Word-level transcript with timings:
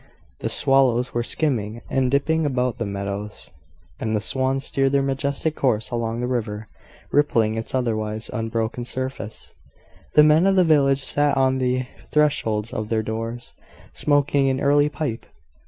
The 0.39 0.49
swallows 0.49 1.13
were 1.13 1.21
skimming 1.21 1.83
and 1.87 2.09
dipping 2.09 2.43
about 2.43 2.79
the 2.79 2.87
meadows; 2.87 3.51
and 3.99 4.15
the 4.15 4.19
swans 4.19 4.65
steered 4.65 4.93
their 4.93 5.03
majestic 5.03 5.55
course 5.55 5.91
along 5.91 6.21
the 6.21 6.27
river, 6.27 6.67
rippling 7.11 7.53
its 7.53 7.75
otherwise 7.75 8.27
unbroken 8.33 8.83
surface. 8.83 9.53
The 10.15 10.23
men 10.23 10.47
of 10.47 10.55
the 10.55 10.63
village 10.63 11.03
sat 11.03 11.37
on 11.37 11.59
the 11.59 11.85
thresholds 12.11 12.73
of 12.73 12.89
their 12.89 13.03
doors, 13.03 13.53
smoking 13.93 14.49
an 14.49 14.59
early 14.59 14.89
pipe! 14.89 15.27